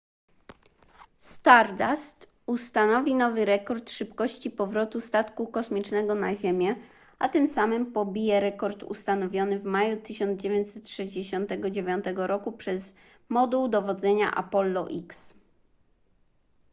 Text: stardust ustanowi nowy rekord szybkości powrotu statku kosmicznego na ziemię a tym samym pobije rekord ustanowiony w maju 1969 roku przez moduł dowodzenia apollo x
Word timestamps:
stardust 1.17 2.27
ustanowi 2.45 3.15
nowy 3.15 3.45
rekord 3.45 3.89
szybkości 3.91 4.49
powrotu 4.51 5.01
statku 5.01 5.47
kosmicznego 5.47 6.15
na 6.15 6.35
ziemię 6.35 6.75
a 7.19 7.29
tym 7.29 7.47
samym 7.47 7.91
pobije 7.93 8.39
rekord 8.39 8.83
ustanowiony 8.83 9.59
w 9.59 9.63
maju 9.63 10.01
1969 10.01 12.05
roku 12.15 12.51
przez 12.51 12.95
moduł 13.29 13.67
dowodzenia 13.67 14.35
apollo 14.35 14.87
x 14.89 15.39